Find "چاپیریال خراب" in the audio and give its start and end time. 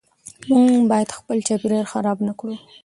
1.47-2.17